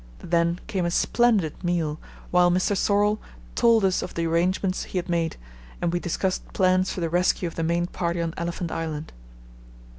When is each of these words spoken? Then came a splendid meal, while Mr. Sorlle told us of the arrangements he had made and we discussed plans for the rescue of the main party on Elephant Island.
Then 0.23 0.59
came 0.65 0.83
a 0.83 0.89
splendid 0.89 1.63
meal, 1.63 1.99
while 2.31 2.49
Mr. 2.49 2.75
Sorlle 2.75 3.19
told 3.53 3.85
us 3.85 4.01
of 4.01 4.15
the 4.15 4.25
arrangements 4.25 4.85
he 4.85 4.97
had 4.97 5.07
made 5.07 5.37
and 5.79 5.93
we 5.93 5.99
discussed 5.99 6.53
plans 6.53 6.91
for 6.91 7.01
the 7.01 7.09
rescue 7.11 7.47
of 7.47 7.53
the 7.53 7.61
main 7.61 7.85
party 7.85 8.19
on 8.19 8.33
Elephant 8.35 8.71
Island. 8.71 9.13